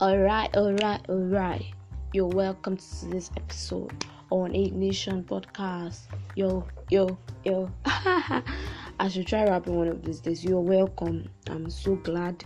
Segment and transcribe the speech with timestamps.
[0.00, 1.64] Alright, alright, alright.
[2.12, 3.92] You're welcome to this episode
[4.30, 6.02] on Ignition Podcast.
[6.36, 7.68] Yo, yo, yo.
[7.84, 10.44] I should try rapping one of these days.
[10.44, 11.28] You're welcome.
[11.48, 12.44] I'm so glad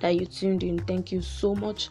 [0.00, 0.78] that you tuned in.
[0.80, 1.88] Thank you so much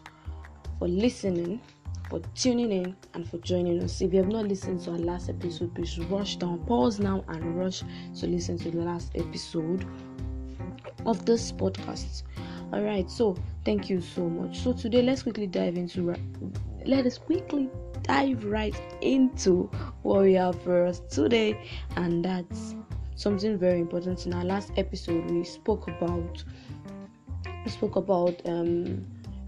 [0.78, 1.60] for listening,
[2.08, 4.00] for tuning in, and for joining us.
[4.00, 7.58] If you have not listened to our last episode, please rush down, pause now, and
[7.58, 7.82] rush
[8.20, 9.88] to listen to the last episode
[11.08, 12.22] of this podcast.
[12.74, 13.36] All right, so
[13.66, 14.60] thank you so much.
[14.60, 16.16] So today, let's quickly dive into.
[16.86, 17.70] Let us quickly
[18.04, 19.70] dive right into
[20.04, 21.60] what we have for us today,
[21.98, 22.76] and that's
[23.16, 24.26] something very important.
[24.26, 26.46] In our last episode, we spoke about
[27.66, 29.06] we spoke about um,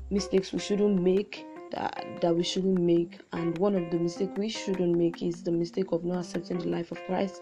[0.09, 4.47] mistakes we shouldn't make that, that we shouldn't make and one of the mistakes we
[4.47, 7.41] shouldn't make is the mistake of not accepting the life of christ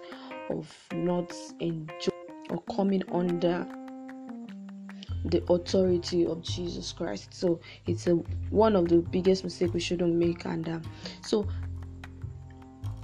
[0.49, 2.11] of not enjoying
[2.49, 3.67] or coming under
[5.25, 7.33] the authority of Jesus Christ.
[7.33, 8.15] So it's a,
[8.49, 10.45] one of the biggest mistakes we shouldn't make.
[10.45, 10.81] And um,
[11.21, 11.47] so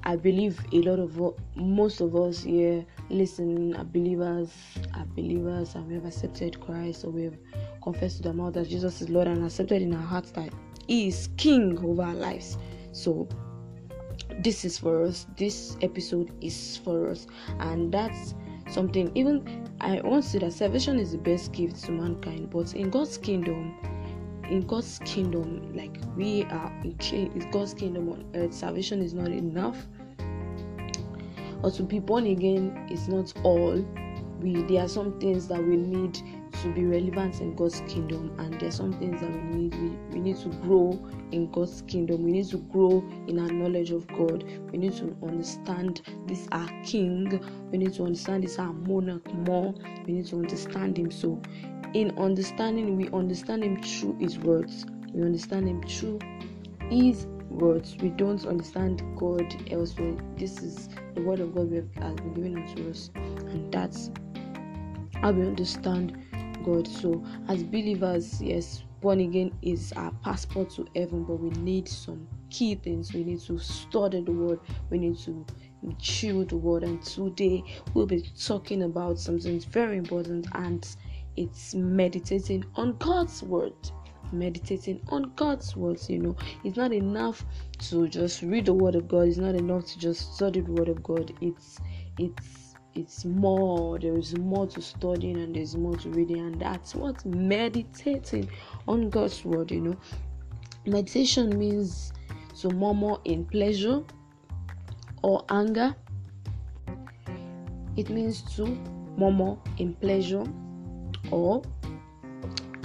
[0.04, 4.50] I believe a lot of most of us here listening are believers,
[4.96, 7.38] are believers, and we have accepted Christ, or we have
[7.84, 10.54] confessed to the mouth that Jesus is Lord and accepted in our hearts that
[10.88, 12.58] He is King over our lives.
[12.94, 13.28] So
[14.40, 15.28] this is for us.
[15.36, 17.28] This episode is for us,
[17.60, 18.34] and that's
[18.70, 22.90] something even I to say that salvation is the best gift to mankind, but in
[22.90, 23.76] God's kingdom,
[24.50, 29.78] in God's kingdom, like we are in God's kingdom on earth, salvation is not enough.
[31.62, 33.86] Or to be born again is not all.
[34.40, 36.20] We there are some things that we need
[36.62, 39.76] to be relevant in God's kingdom, and there are some things that we need.
[39.76, 41.00] We, we need to grow
[41.32, 42.24] in God's kingdom.
[42.24, 44.44] We need to grow in our knowledge of God.
[44.72, 47.40] We need to understand this our King.
[47.72, 49.74] We need to understand this our monarch more.
[50.06, 51.12] We need to understand Him.
[51.12, 51.42] So,
[51.94, 54.86] in understanding, we understand Him through His words.
[55.14, 56.20] We understand Him through
[56.90, 57.96] His words.
[58.02, 60.16] We don't understand God elsewhere.
[60.38, 61.86] This is the word of God we has
[62.16, 64.12] been given unto us, and that's
[65.14, 66.18] how we understand
[66.64, 66.88] God.
[66.88, 72.28] So, as believers, yes, born again is our passport to heaven, but we need some
[72.50, 73.14] key things.
[73.14, 74.60] We need to study the word,
[74.90, 75.46] we need to
[76.00, 77.64] chew the word, and today
[77.94, 80.88] we'll be talking about something very important, and
[81.36, 83.74] it's meditating on God's word
[84.32, 86.10] meditating on God's words.
[86.10, 87.46] You know, it's not enough
[87.90, 89.28] to just read the Word of God.
[89.28, 91.34] It's not enough to just study the Word of God.
[91.42, 91.80] It's
[92.18, 92.67] it's
[92.98, 97.24] it's more there is more to studying and there's more to reading and that's what
[97.26, 98.50] meditating
[98.88, 99.96] on god's word you know.
[100.88, 102.14] Meditation means
[102.62, 104.02] to murmur in pleasure
[105.22, 105.94] or anger.
[107.98, 108.66] It means to
[109.18, 110.46] murmur in pleasure
[111.30, 111.62] or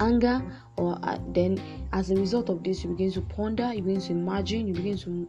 [0.00, 0.42] anger
[0.76, 1.62] or uh, then
[1.92, 4.98] as a result of this you begin to ponder you begin to imagine you begin
[4.98, 5.28] to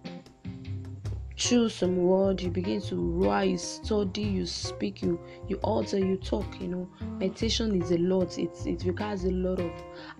[1.35, 6.17] choose some word you begin to write you study you speak you you alter you
[6.17, 6.89] talk you know.
[7.19, 8.37] Meditation is a lot.
[8.37, 9.71] It's it requires a lot of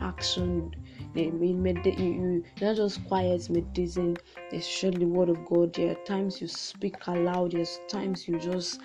[0.01, 0.73] action.
[1.15, 4.17] In med- you, you not just quiet meditating
[4.51, 5.73] especially the word of god.
[5.73, 7.51] There are times you speak aloud.
[7.51, 8.79] There's times you just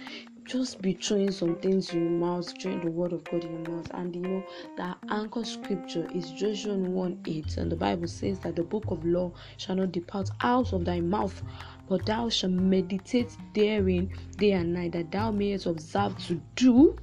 [0.45, 3.77] just be throwing some things in your mouth, throwing the word of God in your
[3.77, 3.91] mouth.
[3.93, 4.43] And you know
[4.79, 9.05] that anchor scripture is Joshua 1 8, and the Bible says that the book of
[9.05, 11.43] law shall not depart out of thy mouth,
[11.89, 16.97] but thou shalt meditate therein day and night, that thou mayest observe to do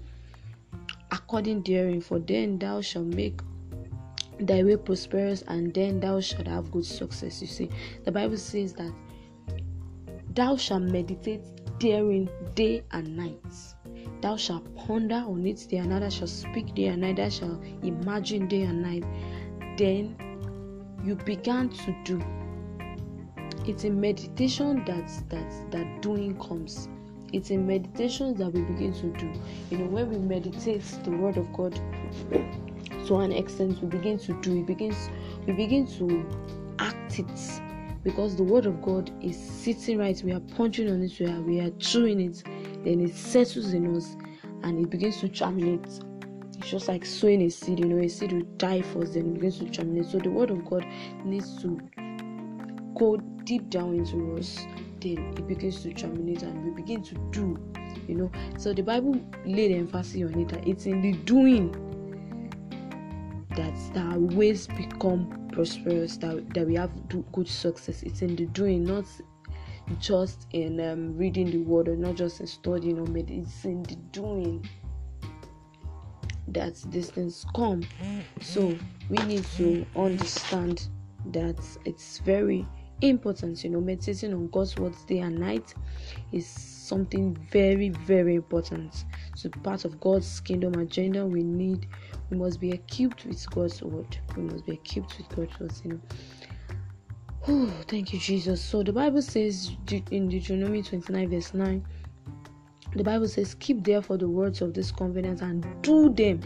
[1.12, 3.40] according therein, for then thou shalt make
[4.40, 7.42] thy way prosperous, and then thou shalt have good success.
[7.42, 7.70] You see,
[8.04, 8.94] the Bible says that
[10.34, 11.42] thou shalt meditate
[11.80, 13.42] therein day and night.
[14.22, 18.48] Thou shalt ponder on it day and night, thou speak day and night, thou imagine
[18.48, 19.04] day and night.
[19.78, 20.16] Then
[21.04, 22.22] you began to do
[23.68, 26.88] it's in meditation that that that doing comes.
[27.34, 29.34] It's in meditation that we begin to do.
[29.72, 31.74] You know when we meditate the word of god
[33.08, 35.10] to an extent we begin to do it begins
[35.48, 36.26] we begin to
[36.80, 37.62] act it.
[38.04, 41.42] Because the word of god is sitting right we are punching on it we are
[41.42, 42.44] we are chewing it
[42.84, 44.16] then it settles in us
[44.62, 45.86] and it begins to germinate.
[46.58, 49.34] It's just like sowing a seed you know a seed will die first then it
[49.34, 50.06] begins to germinate.
[50.06, 50.86] So the word of god
[51.24, 51.82] needs to
[52.96, 54.58] go deep down into us,
[55.02, 57.60] then it begins to germinate and we begin to do.
[58.08, 61.72] You know, so the Bible laid emphasis on it that it's in the doing
[63.56, 66.92] that our ways become prosperous, that, that we have
[67.32, 68.04] good success.
[68.04, 69.06] It's in the doing, not
[70.00, 73.44] just in um, reading the word or not just in studying or meditating.
[73.44, 74.68] It's in the doing
[76.50, 77.84] that these things come.
[78.42, 78.78] So
[79.10, 80.88] we need to understand
[81.32, 82.68] that it's very
[83.02, 83.64] important.
[83.64, 85.74] You know, meditating on God's words day and night
[86.32, 89.06] is something very, very important.
[89.36, 91.88] So part of God's kingdom agenda, we need
[92.30, 94.18] we must be equipped with God's word.
[94.36, 96.00] We must be equipped with God's words, you know.
[97.48, 98.60] Oh, thank you, Jesus.
[98.64, 99.72] So the Bible says
[100.10, 101.86] in Deuteronomy 29, verse 9,
[102.96, 106.42] the Bible says, Keep therefore the words of this covenant and do them.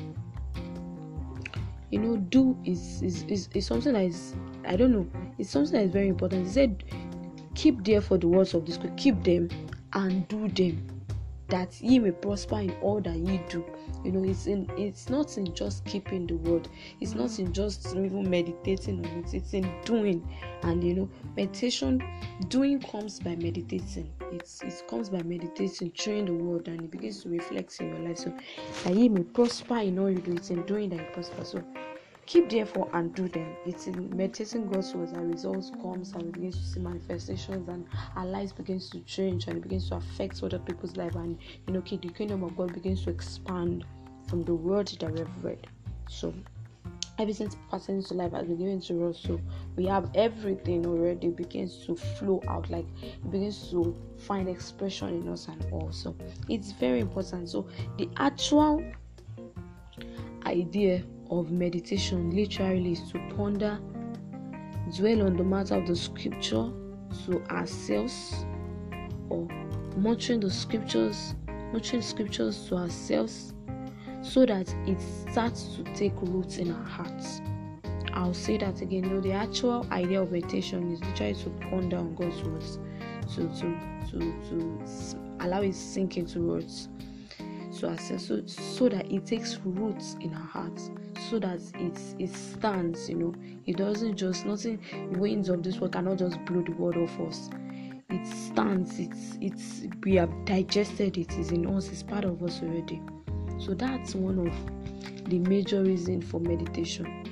[1.92, 5.08] You know, do is is, is, is something that is I don't know,
[5.38, 6.46] it's something that is very important.
[6.46, 6.84] He said,
[7.56, 9.50] Keep there for the words of this keep them
[9.94, 10.99] and do them,
[11.50, 13.66] that ye may prosper in all that ye do.
[14.04, 16.68] You know it's in it's not in just keeping the word.
[17.02, 19.34] It's not in just even meditating on it.
[19.34, 20.28] It's in doing.
[20.64, 22.04] And you know meditation
[22.48, 24.12] doing comes by meditating.
[24.32, 28.00] It's it comes by meditating chewing the word and it begins to reflect in your
[28.00, 28.20] life.
[28.20, 28.34] So
[28.84, 30.34] that you may prosper in all you do.
[30.34, 31.64] It's in doing that you prosper so
[32.30, 33.56] keep therefore and do them.
[33.66, 37.88] It's in meditating God's words that results comes and we begin to see manifestations and
[38.16, 41.74] our lives begins to change and it begins to affect other people's life and you
[41.74, 43.84] know the kingdom of God begins to expand
[44.28, 45.66] from the word that we have read.
[46.08, 46.32] So
[47.18, 49.42] everything pertaining to life has been given to us so
[49.76, 55.28] we have everything already begins to flow out like it begins to find expression in
[55.28, 56.16] us and all so
[56.48, 57.68] it's very important so
[57.98, 58.82] the actual
[60.46, 63.80] idea of meditation literally is to ponder,
[64.96, 66.72] dwell on the matter of the scripture
[67.26, 68.46] to ourselves,
[69.30, 69.48] or
[69.98, 71.36] muttering the scriptures,
[71.72, 73.54] muttering scriptures to ourselves,
[74.22, 75.00] so that it
[75.32, 77.42] starts to take roots in our hearts.
[78.14, 79.04] I'll say that again.
[79.04, 82.80] You know, the actual idea of meditation is literally to ponder on God's words,
[83.36, 83.78] to to
[84.12, 86.90] to to allow it sink into words
[87.80, 90.90] to so, so that it takes roots in our hearts
[91.30, 93.34] so that it it stands you know.
[93.66, 94.80] It doesn't just nothing
[95.20, 97.50] winds of this world cannot just blow the world off us.
[98.10, 102.62] It stands it's it's we have digested it is in us it's part of us
[102.62, 103.02] already.
[103.60, 107.26] So that's one of the major reason for meditation.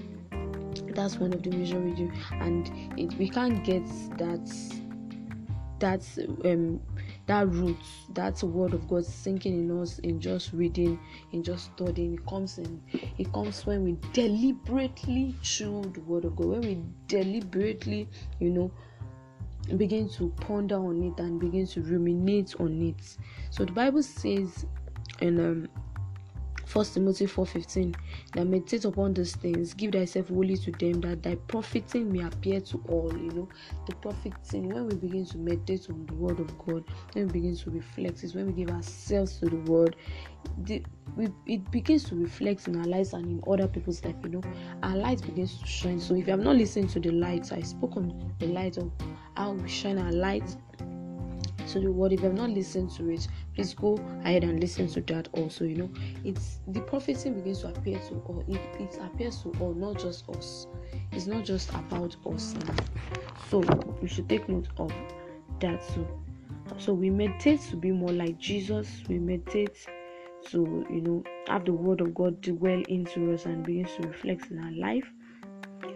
[0.93, 3.85] That's one of the major reason and it, we can't get
[4.17, 4.49] that
[5.79, 6.81] that's um
[7.27, 7.77] that root,
[8.09, 10.97] that word of God sinking in us in just reading,
[11.33, 12.13] in just studying.
[12.15, 12.81] It comes in
[13.17, 18.07] it comes when we deliberately chew the word of God, when we deliberately,
[18.39, 18.71] you know,
[19.75, 23.17] begin to ponder on it and begin to ruminate on it.
[23.49, 24.65] So the Bible says
[25.19, 25.69] in um
[26.67, 27.95] First Timothy 4:15
[28.33, 32.59] that meditate upon these things, give thyself wholly to them, that thy profiting may appear
[32.59, 33.09] to all.
[33.17, 33.49] You know,
[33.85, 36.83] the profiting when we begin to meditate on the word of God,
[37.13, 39.95] when we begin to reflect, is when we give ourselves to the word.
[40.65, 40.83] The,
[41.15, 44.15] we, it begins to reflect in our lives and in other people's life.
[44.23, 44.41] You know,
[44.83, 46.01] our light begins to shine.
[46.01, 48.91] So if you have not listened to the light, I spoke on the light of
[49.37, 50.57] how we shine our light
[51.67, 52.13] to the word.
[52.13, 55.65] If you have not listened to it, please go ahead and listen to that also.
[55.65, 55.89] You know,
[56.23, 58.43] it's the prophecy begins to appear to all.
[58.47, 60.67] It, it appears to all, not just us.
[61.11, 62.55] It's not just about us.
[62.55, 62.75] Now.
[63.49, 63.59] So
[64.01, 64.91] we should take note of
[65.59, 66.07] that too.
[66.77, 69.03] So we meditate to be more like Jesus.
[69.07, 69.87] We meditate
[70.49, 74.51] to you know have the word of God dwell into us and begins to reflect
[74.51, 75.09] in our life.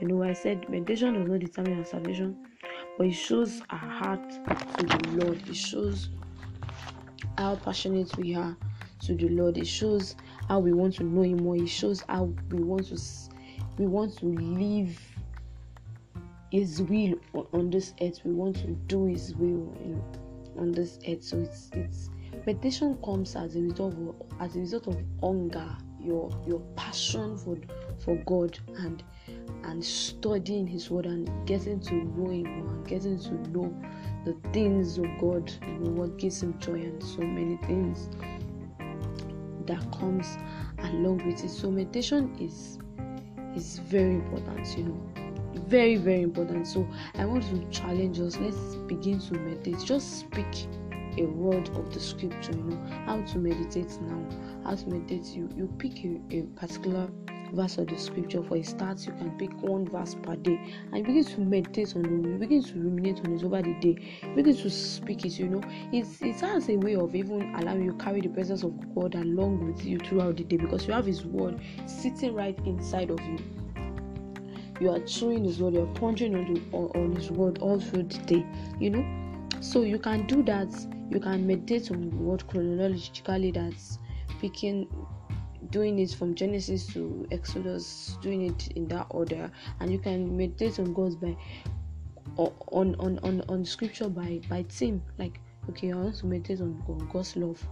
[0.01, 2.35] You know, I said meditation does not determine our salvation
[3.01, 4.29] but it shows our heart
[4.77, 5.49] to the Lord.
[5.49, 6.09] It shows
[7.35, 8.55] how passionate we are
[9.05, 9.57] to the Lord.
[9.57, 10.15] It shows
[10.47, 11.55] how we want to know Him more.
[11.55, 13.01] It shows how we want to
[13.79, 14.95] we want to live
[16.51, 17.15] His will
[17.53, 18.19] on this earth.
[18.23, 19.73] We want to do His will
[20.55, 21.23] on this earth.
[21.23, 22.11] So it's it's
[22.45, 27.57] meditation comes as a result of as a result of hunger, your your passion for
[27.97, 29.03] for God and
[29.63, 33.73] and studying His Word and getting to know Him and getting to know
[34.25, 38.09] the things of God, you know, what gives Him joy and so many things
[39.65, 40.37] that comes
[40.79, 41.49] along with it.
[41.49, 42.79] So meditation is
[43.55, 45.11] is very important, you know.
[45.67, 46.67] Very, very important.
[46.67, 48.37] So I want to challenge us.
[48.37, 49.79] Let's begin to meditate.
[49.85, 50.67] Just speak
[51.17, 54.25] a word of the scripture, you know, how to meditate now.
[54.63, 57.09] How to meditate you you pick a, a particular
[57.51, 58.43] verse of the scripture.
[58.43, 60.59] For a start, you can pick one verse per day
[60.91, 62.11] and begin to meditate on it.
[62.11, 64.19] You begin to ruminate on it over the day.
[64.23, 65.37] You begin to speak it.
[65.39, 68.73] You know, it's it has a way of even allowing you carry the presence of
[68.95, 73.09] God along with you throughout the day because you have His word sitting right inside
[73.09, 73.37] of you.
[74.79, 75.75] You are chewing His word.
[75.75, 78.45] You are pondering on, the, on, His word all through the day.
[78.79, 80.69] You know, so you can do that.
[81.09, 83.51] You can meditate on word chronologically.
[83.51, 83.99] That's
[84.39, 84.87] picking
[85.71, 89.49] doing it from Genesis to Exodus, doing it in that order,
[89.79, 91.35] and you can meditate on God's by
[92.37, 95.01] on on on on scripture by by team.
[95.17, 97.65] Like, okay, I want to meditate on God's love,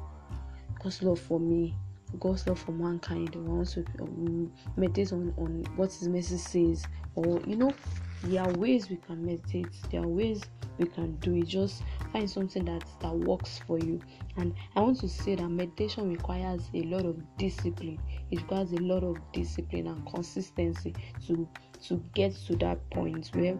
[0.81, 1.75] God's love for me,
[2.19, 3.35] God's love for mankind.
[3.35, 7.73] I want to um, meditate on on what His message says, or you know,
[8.23, 9.67] there are ways we can meditate.
[9.91, 10.41] There are ways
[10.79, 11.47] we can do it.
[11.47, 13.99] Just find something that that works for you.
[14.37, 17.99] And I want to say that meditation requires a lot of discipline.
[18.31, 20.95] It requires a lot of discipline and consistency
[21.27, 21.47] to
[21.87, 23.57] to get to that point where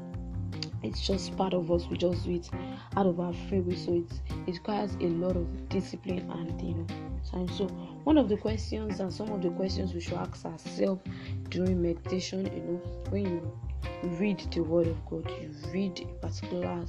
[0.82, 1.88] it's just part of us.
[1.88, 2.50] We just do it
[2.96, 3.76] out of our free will.
[3.76, 4.12] So it
[4.48, 7.48] it requires a lot of discipline and you know.
[7.58, 7.68] So
[8.06, 11.02] one of the questions and some of the questions we should ask ourselves
[11.50, 13.60] during meditation, you know, when you
[14.04, 16.86] read the word of God, you read a particular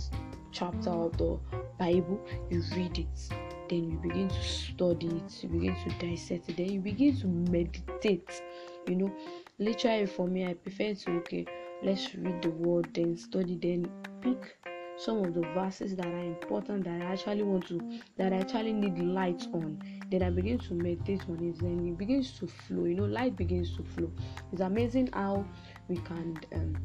[0.53, 1.39] chapter of the
[1.79, 2.21] Bible,
[2.51, 3.35] you read it,
[3.69, 7.27] then you begin to study it, you begin to dissect it, then you begin to
[7.27, 8.43] meditate.
[8.87, 9.13] You know,
[9.59, 11.47] literally for me, I prefer to okay,
[11.83, 14.57] let's read the word, then study, then pick
[15.01, 17.81] some of the verses that are important that I actually want to
[18.17, 19.83] that I actually need light on.
[20.11, 22.85] Then I begin to meditate on it, then it begins to flow.
[22.85, 24.13] You know, light begins to flow.
[24.53, 25.47] It's amazing how
[25.89, 26.77] we can um,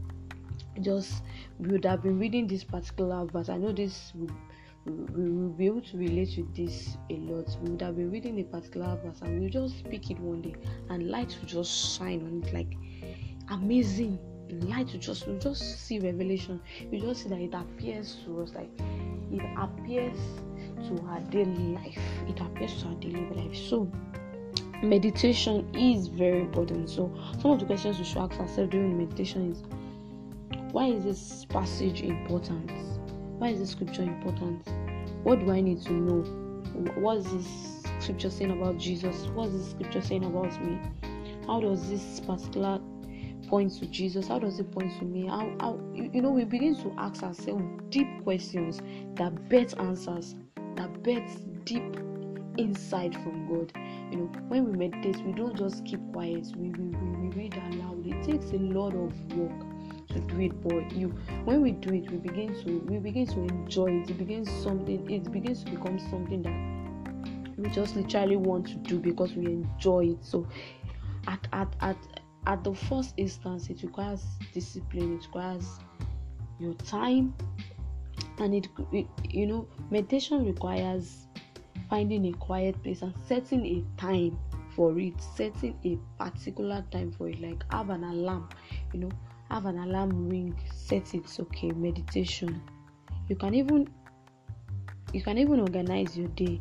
[0.82, 1.24] just
[1.60, 3.50] we would have been reading this particular verse.
[3.50, 4.28] I know this we
[4.86, 7.58] will be able to relate with this a lot.
[7.62, 10.56] We would have been reading a particular verse and we'll just speak it one day
[10.90, 12.74] and light will just shine on it like
[13.50, 16.62] amazing light will just you just see revelation.
[16.92, 18.70] You just see that it appears to us like
[19.32, 20.18] it appears
[20.88, 22.00] to our daily life.
[22.28, 23.56] It appears to our daily life.
[23.56, 23.92] So
[24.84, 26.90] meditation is very important.
[26.90, 27.12] So
[27.42, 29.64] some of the questions we should ask ourselves during meditation is
[30.72, 32.72] why is this passage important?
[33.40, 34.68] Why is this scripture important?
[35.24, 36.22] What do I need to know?
[36.96, 39.28] What is this scripture saying about Jesus?
[39.28, 40.80] What is this scripture saying about me?
[41.48, 42.80] How does this particular
[43.48, 44.28] point to Jesus?
[44.28, 45.28] How does it point to me?
[45.28, 48.80] How, how you know we begin to ask ourselves deep questions
[49.16, 50.36] that bet answers,
[50.75, 51.28] that bet
[51.66, 51.98] deep
[52.58, 53.72] insight from God.
[54.12, 56.48] You know, when we meditate, we don't just keep quiet.
[56.56, 58.06] We we, we, we read aloud.
[58.06, 59.66] It takes a lot of work
[60.10, 61.10] to do it but you
[61.44, 65.10] when we do it we begin to we begin to enjoy it it begins something
[65.10, 70.06] it begins to become something that we just literally want to do because we enjoy
[70.06, 70.48] it so
[71.28, 71.98] at at at
[72.48, 74.24] at the first instance it requires
[74.54, 75.80] discipline it requires
[76.60, 77.34] your time
[78.40, 81.28] and it, it you know meditation requires
[81.90, 84.38] finding a quiet place and setting a time
[84.75, 88.48] for it setting a particular time for it like have an alarm
[88.94, 89.12] you know
[89.50, 92.62] have an alarm ring set it okay meditation.
[93.30, 93.88] You can even
[95.14, 96.60] you can even organize your day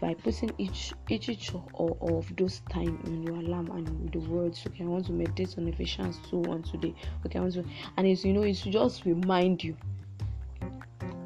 [0.00, 4.84] by putting each each each of, those time on your alarm and the words okay
[4.84, 6.94] i want to meditate on ephesians 2 1 today
[7.24, 7.64] okay i want to
[7.96, 9.76] and it's you know it's just remind you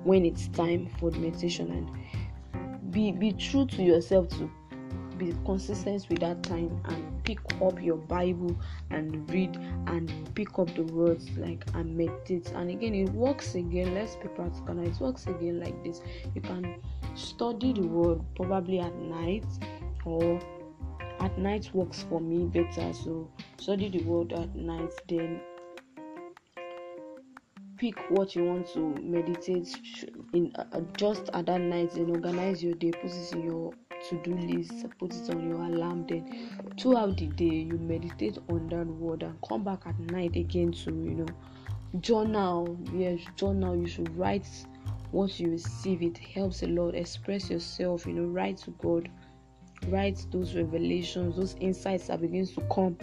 [0.05, 4.51] when it's time for the meditation and be be true to yourself too
[5.25, 8.57] be consistent with that time and pick up your bible
[8.91, 12.49] and read and pick up the words like and meditate.
[12.55, 13.95] And again it works again.
[13.95, 14.79] Let's be practical.
[14.85, 16.01] It works again like this.
[16.35, 16.77] You can
[17.15, 19.47] study the word probably at night
[20.05, 20.41] or
[21.21, 22.93] at night works for me better.
[22.93, 25.41] So study the word at night then
[27.79, 29.77] pick what you want to meditate
[30.35, 33.73] in uh, just at that night and organize your day put it in your
[34.13, 38.87] to-do list put it on your alarm then throughout the day you meditate on that
[38.87, 41.27] word and come back at night again to you know
[42.01, 42.79] journal.
[42.95, 43.77] Yes journal.
[43.77, 44.47] You should write
[45.11, 46.03] what you receive.
[46.03, 46.95] It helps a lot.
[46.95, 49.09] Express yourself you know write to god.
[49.89, 52.97] Write those revelations those insights that begins to come.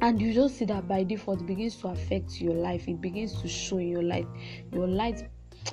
[0.00, 2.86] And you just see that by default begins to affect your life.
[2.86, 4.26] It begins to show in your life.
[4.72, 5.28] Your light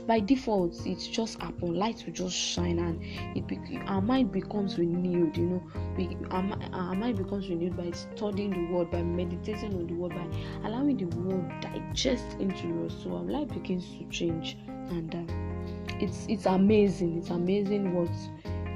[0.08, 1.76] by default it's just happen.
[1.76, 3.02] Light will just shine and
[3.38, 6.28] it be, our mind becomes renewed you know.
[6.32, 10.28] Our, our mind becomes renewed by studying the word by meditating on the word by
[10.68, 14.58] allowing the word digest into your soul our life begins to change.
[14.68, 18.12] And uh, it's it's amazing it's amazing what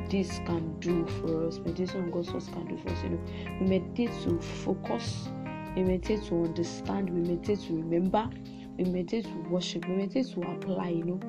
[0.09, 1.59] this can do for us.
[1.59, 3.19] Meditation on god's words can do for us you know.
[3.59, 5.27] We meditate to focus
[5.75, 8.29] we meditate to understand we meditate to remember
[8.79, 11.19] we meditate to worship we meditate to apply you know.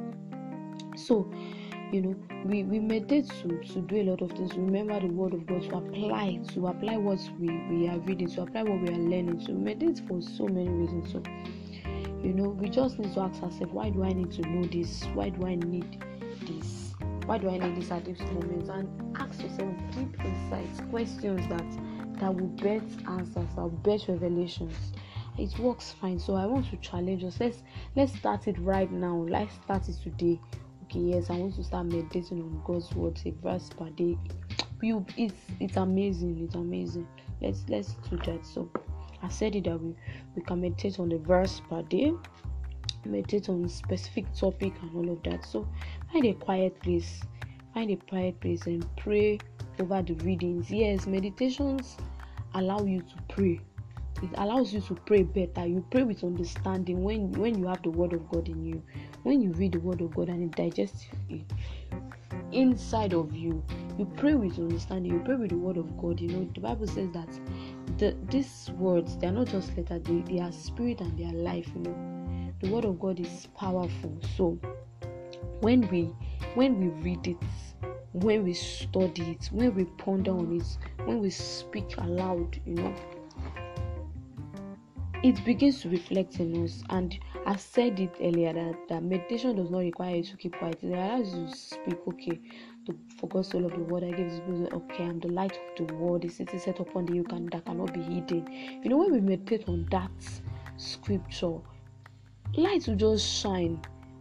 [0.97, 1.31] So
[1.93, 5.35] you know we we meditate to to do a lot of things remember the word
[5.35, 8.89] of god to apply to apply what we we are reading to apply what we
[8.89, 11.11] are learning so we meditate for so many reasons.
[11.13, 11.23] So
[12.23, 15.05] you know we just need to ask ourselves why do i need to know this?
[15.15, 16.05] Why do i need
[16.47, 16.93] this?
[17.27, 18.69] Why do i need this at this moment?
[18.69, 24.77] And ask yourself deep insights questions that that will bet answers, that will revelations.
[25.39, 26.19] It works fine.
[26.19, 27.39] So I want to challenge us.
[27.41, 27.63] Let's
[27.97, 29.17] let's start it right now.
[29.29, 30.41] Let's start it today.
[30.85, 34.19] Okay, yes, I want to start meditating on God's word, a verse per day.
[34.83, 36.43] You, it's it's amazing.
[36.43, 37.07] It's amazing.
[37.41, 38.45] Let's let's do that.
[38.45, 38.71] So
[39.23, 39.95] I said it that we
[40.35, 42.13] we can meditate on the verse per day
[43.05, 45.67] meditate on specific topic and all of that so
[46.13, 47.21] find a quiet place
[47.73, 49.39] find a quiet place and pray
[49.79, 51.97] over the readings yes meditations
[52.55, 53.61] allow you to pray
[54.23, 55.67] it allows you to pray better.
[55.67, 58.83] You pray with understanding when when you have the word of god in you.
[59.23, 61.53] When you read the word of god and it digests it
[62.53, 63.63] inside of you
[64.01, 65.13] you pray with understanding.
[65.13, 66.21] You pray with the word of god.
[66.21, 67.29] You know the bible says that
[67.99, 71.33] the these words they are not just letter they, they are spirit and they are
[71.33, 72.53] life you know.
[72.63, 74.19] The word of god is powerful.
[74.37, 74.59] So
[75.61, 76.15] when we
[76.55, 77.37] when we read it
[78.13, 82.95] when we study it when we ponder on it when we speak aloud you know
[85.23, 89.71] it begins to reflect in us and i said it earlier that, that meditation does
[89.71, 92.41] not require you to keep quiet it allows you to speak okay
[92.87, 94.41] to focus of the word I give is
[94.73, 97.65] okay, I'm the light of the world, the city set upon the hill can that
[97.65, 98.51] cannot be hidden.
[98.83, 100.11] You know, when we meditate on that
[100.77, 101.59] scripture,
[102.55, 103.81] light will just shine.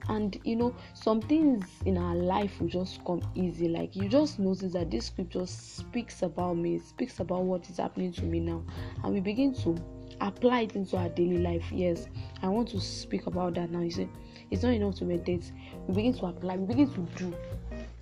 [0.10, 3.68] And you know, some things in our life will just come easy.
[3.68, 8.12] Like you just notice that this scripture speaks about me, speaks about what is happening
[8.13, 8.63] to me now,
[9.03, 9.77] and we begin to
[10.21, 11.65] apply it into our daily life.
[11.71, 12.07] Yes,
[12.41, 13.81] I want to speak about that now.
[13.81, 14.09] You see,
[14.51, 15.51] it's not enough to meditate,
[15.88, 17.33] we begin to apply, we begin to do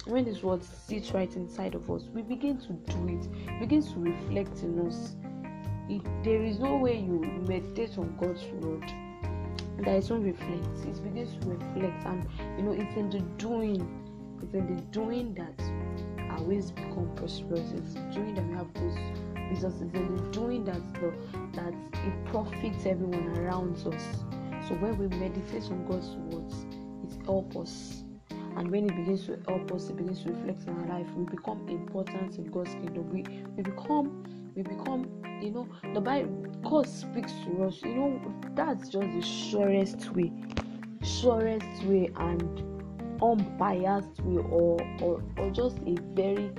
[0.07, 4.00] when this word sits right inside of us, we begin to do it, begins to
[4.00, 5.15] reflect in us.
[5.89, 8.83] It, there is no way you meditate on God's word
[9.79, 10.88] that it won't reflect.
[10.88, 13.86] It begins to reflect, and you know, it's in the doing,
[14.41, 15.62] it's in the doing that
[16.31, 17.71] our ways become prosperous.
[17.74, 18.97] It's doing that we have those
[19.50, 19.82] resources.
[19.82, 21.13] It's in doing that the,
[21.54, 24.04] that it profits everyone around us.
[24.67, 26.65] So when we meditate on God's words,
[27.04, 28.04] it helps us
[28.58, 31.08] and when it begins to help us, it begins to reflect in our life.
[31.15, 33.08] We become important in God's kingdom.
[33.12, 33.24] We
[33.56, 34.24] we become
[34.56, 35.08] we become
[35.43, 37.84] you know the Bible God speaks to us.
[37.84, 40.32] You know that's just the surest way,
[41.04, 46.50] surest way and unbiased way, or or, or just a very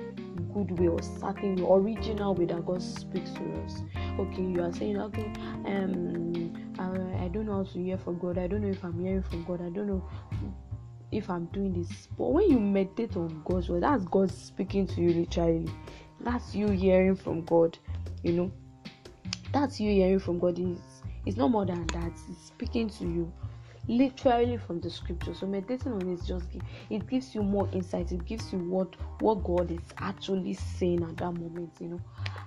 [0.55, 3.83] good way or certain original way that God speaks to us.
[4.19, 5.31] Okay, you are saying okay,
[5.67, 8.39] um, I, I don't know how to hear from God.
[8.39, 9.61] I don't know if I'm hearing from God.
[9.61, 10.05] I don't know
[11.13, 12.09] if I'm doing this.
[12.17, 15.69] But when you meditate on God's word, that's God speaking to you literally.
[16.21, 17.79] That's you hearing from God,
[18.23, 18.53] you know.
[19.53, 20.59] That's you hearing from God.
[20.59, 20.79] Is
[21.27, 22.13] it's not more than that.
[22.31, 23.33] It's speaking to you
[23.89, 25.35] literally from the scripture.
[25.35, 26.47] So meditating on it just
[26.91, 28.13] it gives you more insight.
[28.13, 31.73] It gives you what what God is actually saying at that moment.
[31.81, 32.01] You know,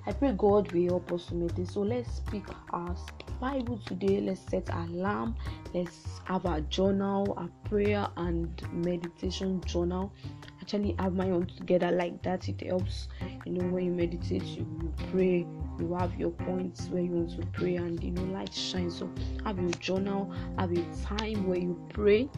[0.06, 1.68] I pray God will help us to meditate.
[1.68, 2.96] So let's speak our
[3.40, 4.22] Bible today.
[4.22, 5.36] Let's set alarm.
[5.74, 10.14] Let's have a journal, a prayer and meditation journal.
[10.62, 12.48] Actually, have my own together like that.
[12.48, 13.08] It helps.
[13.46, 15.48] You know, when you meditate, you, you pray
[15.82, 19.10] you have your points where you want to pray and you know light shines so
[19.44, 22.30] have your journal have a time where you pray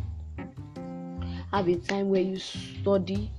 [1.51, 3.31] have a time where you study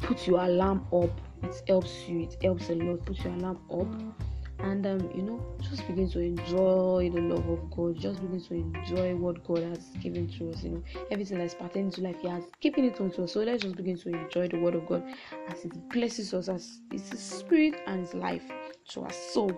[0.00, 1.10] put your alarm up
[1.42, 4.28] it helps you it helps a lot put your alarm up
[4.62, 7.98] and um, you know just begin to enjoy the love of god.
[7.98, 10.82] Just begin to enjoy what god has given to us you know.
[11.10, 13.32] Everything that's pertaining to life he has given it unto us.
[13.32, 15.04] So let's just begin to enjoy the word of god
[15.48, 18.44] as it blesses us as it's his spirit and his life
[18.90, 19.52] to our soul.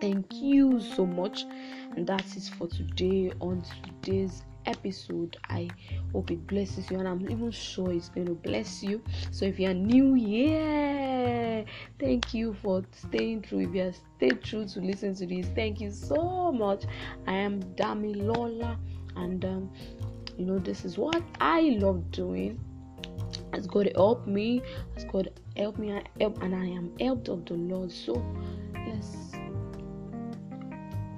[0.00, 1.44] Thank you so much.
[1.96, 3.62] And that is for today on
[4.02, 5.36] today's episode.
[5.48, 5.68] I
[6.12, 9.02] hope it blesses you, and I'm even sure it's going to bless you.
[9.30, 11.64] So, if you're new here,
[11.98, 13.68] thank you for staying through.
[13.68, 16.84] If you have stayed through to listen to this, thank you so much.
[17.26, 18.78] I am Dami Lola,
[19.16, 19.70] and um,
[20.36, 22.60] you know, this is what I love doing.
[23.52, 24.62] As God help me,
[24.96, 27.90] as God help me, I help, and I am helped of the Lord.
[27.90, 28.14] So,
[28.86, 29.36] let's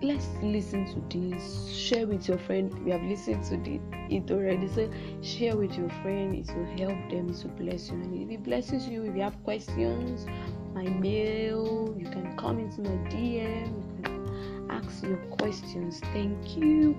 [0.02, 2.72] let's listen to this share with your friend.
[2.84, 4.90] We have listened to the, it already so
[5.22, 6.34] share with your friend.
[6.34, 7.94] It will help them it will bless you.
[7.94, 10.26] And if it blesses you if you have questions
[10.74, 16.00] my mail you can come into my dm you can ask your questions.
[16.12, 16.96] Thank you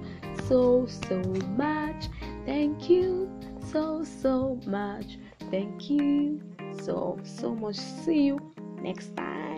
[0.47, 1.17] so so
[1.55, 2.07] much.
[2.45, 3.29] Thank you
[3.71, 5.17] so so much.
[5.51, 6.41] Thank you
[6.81, 7.75] so so much.
[7.75, 8.39] See you
[8.81, 9.48] next time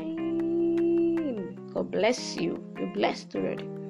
[1.81, 2.63] God bless you.
[2.77, 3.80] You're blessed already.